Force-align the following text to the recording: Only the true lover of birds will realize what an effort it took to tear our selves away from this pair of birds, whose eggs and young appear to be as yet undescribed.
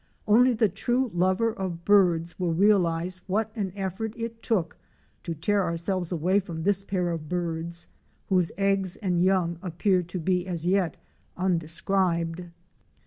Only 0.25 0.53
the 0.53 0.67
true 0.67 1.11
lover 1.13 1.53
of 1.53 1.85
birds 1.85 2.39
will 2.39 2.55
realize 2.55 3.21
what 3.27 3.55
an 3.55 3.71
effort 3.75 4.15
it 4.17 4.41
took 4.41 4.75
to 5.21 5.35
tear 5.35 5.61
our 5.61 5.77
selves 5.77 6.11
away 6.11 6.39
from 6.39 6.63
this 6.63 6.81
pair 6.81 7.11
of 7.11 7.29
birds, 7.29 7.85
whose 8.27 8.51
eggs 8.57 8.95
and 8.95 9.21
young 9.23 9.59
appear 9.61 10.01
to 10.01 10.19
be 10.19 10.47
as 10.47 10.65
yet 10.65 10.97
undescribed. 11.37 12.45